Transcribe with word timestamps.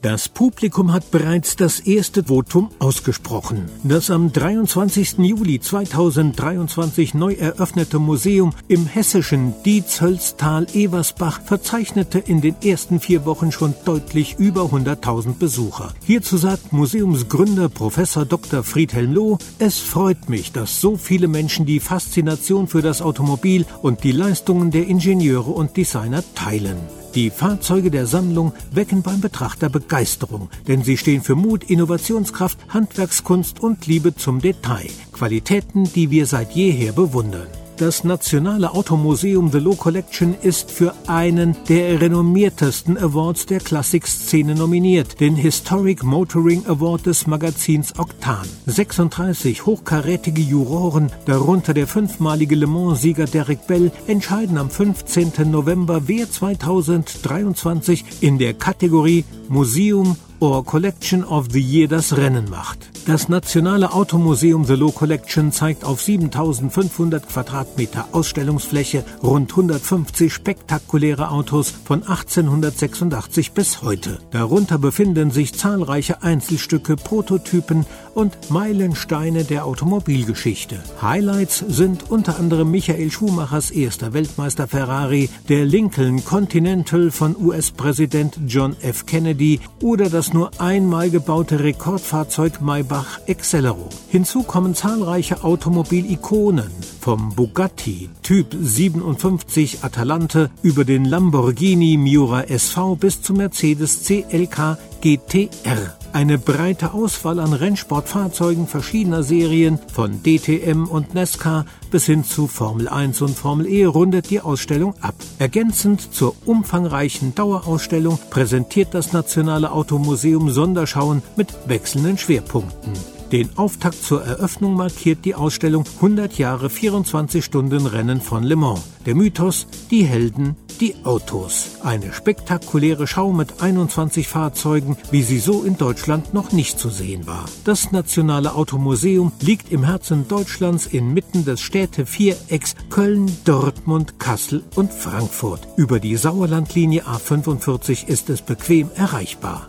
Das 0.00 0.28
Publikum 0.28 0.92
hat 0.92 1.10
bereits 1.10 1.56
das 1.56 1.80
erste 1.80 2.24
Votum 2.24 2.70
ausgesprochen. 2.78 3.64
Das 3.82 4.10
am 4.10 4.32
23. 4.32 5.18
Juli 5.18 5.58
2023 5.58 7.14
neu 7.14 7.32
eröffnete 7.32 7.98
Museum 7.98 8.52
im 8.68 8.86
hessischen 8.86 9.54
Dietshölztal-Eversbach 9.64 11.40
verzeichnete 11.44 12.20
in 12.20 12.40
den 12.40 12.54
ersten 12.62 13.00
vier 13.00 13.24
Wochen 13.24 13.50
schon 13.50 13.74
deutlich 13.84 14.36
über 14.38 14.66
100.000 14.66 15.34
Besucher. 15.34 15.92
Hierzu 16.04 16.36
sagt 16.36 16.72
Museumsgründer 16.72 17.68
Professor 17.68 18.24
Dr. 18.24 18.62
Friedhelm 18.62 19.12
Loh, 19.12 19.38
es 19.58 19.80
freut 19.80 20.28
mich, 20.28 20.52
dass 20.52 20.80
so 20.80 20.96
viele 20.96 21.26
Menschen 21.26 21.66
die 21.66 21.80
Faszination 21.80 22.68
für 22.68 22.82
das 22.82 23.02
Automobil 23.02 23.66
und 23.82 24.04
die 24.04 24.12
Leistungen 24.12 24.70
der 24.70 24.86
Ingenieure 24.86 25.50
und 25.50 25.76
Designer 25.76 26.22
teilen. 26.36 26.78
Die 27.14 27.30
Fahrzeuge 27.30 27.90
der 27.90 28.06
Sammlung 28.06 28.52
wecken 28.70 29.02
beim 29.02 29.20
Betrachter 29.20 29.68
Begeisterung, 29.68 30.50
denn 30.66 30.82
sie 30.84 30.96
stehen 30.96 31.22
für 31.22 31.34
Mut, 31.34 31.64
Innovationskraft, 31.64 32.58
Handwerkskunst 32.68 33.60
und 33.60 33.86
Liebe 33.86 34.14
zum 34.14 34.40
Detail, 34.40 34.90
Qualitäten, 35.12 35.84
die 35.84 36.10
wir 36.10 36.26
seit 36.26 36.52
jeher 36.52 36.92
bewundern. 36.92 37.48
Das 37.78 38.02
Nationale 38.02 38.72
Automuseum 38.74 39.52
The 39.52 39.60
Low 39.60 39.76
Collection 39.76 40.34
ist 40.42 40.72
für 40.72 40.94
einen 41.06 41.56
der 41.68 42.00
renommiertesten 42.00 42.98
Awards 42.98 43.46
der 43.46 43.60
Klassikszene 43.60 44.56
nominiert, 44.56 45.20
den 45.20 45.36
Historic 45.36 46.02
Motoring 46.02 46.66
Award 46.66 47.06
des 47.06 47.28
Magazins 47.28 47.96
Octan. 47.96 48.48
36 48.66 49.64
hochkarätige 49.64 50.42
Juroren, 50.42 51.12
darunter 51.24 51.72
der 51.72 51.86
fünfmalige 51.86 52.56
Le 52.56 52.66
Mans-Sieger 52.66 53.26
Derek 53.26 53.68
Bell, 53.68 53.92
entscheiden 54.08 54.58
am 54.58 54.70
15. 54.70 55.48
November, 55.48 56.08
wer 56.08 56.28
2023 56.28 58.04
in 58.22 58.38
der 58.38 58.54
Kategorie 58.54 59.24
Museum 59.48 60.16
or 60.40 60.64
Collection 60.64 61.24
of 61.24 61.48
the 61.50 61.60
Year 61.60 61.88
das 61.88 62.16
Rennen 62.16 62.48
macht. 62.50 62.90
Das 63.06 63.30
Nationale 63.30 63.92
Automuseum 63.94 64.66
The 64.66 64.74
Low 64.74 64.92
Collection 64.92 65.50
zeigt 65.50 65.82
auf 65.84 66.02
7500 66.02 67.26
Quadratmeter 67.26 68.08
Ausstellungsfläche 68.12 69.02
rund 69.22 69.50
150 69.50 70.30
spektakuläre 70.32 71.30
Autos 71.30 71.72
von 71.84 72.02
1886 72.02 73.52
bis 73.52 73.80
heute. 73.80 74.18
Darunter 74.30 74.78
befinden 74.78 75.30
sich 75.30 75.54
zahlreiche 75.54 76.22
Einzelstücke, 76.22 76.96
Prototypen 76.96 77.86
und 78.14 78.50
Meilensteine 78.50 79.44
der 79.44 79.64
Automobilgeschichte. 79.64 80.78
Highlights 81.00 81.64
sind 81.66 82.10
unter 82.10 82.38
anderem 82.38 82.70
Michael 82.70 83.10
Schumachers 83.10 83.70
erster 83.70 84.12
Weltmeister 84.12 84.66
Ferrari, 84.66 85.30
der 85.48 85.64
Lincoln 85.64 86.24
Continental 86.24 87.10
von 87.10 87.34
US-Präsident 87.40 88.38
John 88.46 88.76
F. 88.82 89.06
Kennedy 89.06 89.60
oder 89.80 90.10
das 90.10 90.27
nur 90.32 90.50
einmal 90.58 91.10
gebaute 91.10 91.60
Rekordfahrzeug 91.60 92.60
Maybach 92.60 93.20
Excelero. 93.26 93.88
Hinzu 94.08 94.42
kommen 94.42 94.74
zahlreiche 94.74 95.44
Automobilikonen, 95.44 96.70
vom 97.00 97.34
Bugatti 97.34 98.08
Typ 98.22 98.56
57 98.58 99.84
Atalante 99.84 100.50
über 100.62 100.84
den 100.84 101.04
Lamborghini 101.04 101.96
Miura 101.96 102.42
SV 102.44 102.96
bis 102.96 103.22
zum 103.22 103.38
Mercedes 103.38 104.04
CLK 104.04 104.78
GTR. 105.00 105.97
Eine 106.12 106.38
breite 106.38 106.94
Auswahl 106.94 107.38
an 107.38 107.52
Rennsportfahrzeugen 107.52 108.66
verschiedener 108.66 109.22
Serien 109.22 109.78
von 109.92 110.22
DTM 110.22 110.86
und 110.86 111.14
NASCAR 111.14 111.66
bis 111.90 112.06
hin 112.06 112.24
zu 112.24 112.46
Formel 112.46 112.88
1 112.88 113.20
und 113.22 113.36
Formel 113.36 113.66
E 113.66 113.84
rundet 113.84 114.30
die 114.30 114.40
Ausstellung 114.40 114.94
ab. 115.00 115.14
Ergänzend 115.38 116.14
zur 116.14 116.34
umfangreichen 116.46 117.34
Dauerausstellung 117.34 118.18
präsentiert 118.30 118.94
das 118.94 119.12
Nationale 119.12 119.70
Automuseum 119.70 120.50
Sonderschauen 120.50 121.22
mit 121.36 121.48
wechselnden 121.68 122.16
Schwerpunkten. 122.16 123.17
Den 123.32 123.58
Auftakt 123.58 124.02
zur 124.02 124.24
Eröffnung 124.24 124.74
markiert 124.74 125.26
die 125.26 125.34
Ausstellung 125.34 125.84
100 125.96 126.38
Jahre 126.38 126.70
24 126.70 127.44
Stunden 127.44 127.84
Rennen 127.84 128.22
von 128.22 128.42
Le 128.42 128.56
Mans. 128.56 128.80
Der 129.04 129.14
Mythos, 129.14 129.66
die 129.90 130.04
Helden, 130.04 130.56
die 130.80 130.94
Autos. 131.04 131.78
Eine 131.82 132.14
spektakuläre 132.14 133.06
Schau 133.06 133.32
mit 133.32 133.60
21 133.60 134.28
Fahrzeugen, 134.28 134.96
wie 135.10 135.22
sie 135.22 135.40
so 135.40 135.62
in 135.62 135.76
Deutschland 135.76 136.32
noch 136.32 136.52
nicht 136.52 136.78
zu 136.78 136.88
sehen 136.88 137.26
war. 137.26 137.44
Das 137.64 137.92
Nationale 137.92 138.54
Automuseum 138.54 139.32
liegt 139.40 139.70
im 139.72 139.84
Herzen 139.84 140.26
Deutschlands 140.26 140.86
inmitten 140.86 141.44
des 141.44 141.60
Städtevierecks 141.60 142.76
Köln, 142.88 143.30
Dortmund, 143.44 144.18
Kassel 144.18 144.62
und 144.74 144.90
Frankfurt. 144.90 145.68
Über 145.76 146.00
die 146.00 146.16
Sauerlandlinie 146.16 147.02
A45 147.02 148.06
ist 148.06 148.30
es 148.30 148.40
bequem 148.40 148.90
erreichbar. 148.94 149.68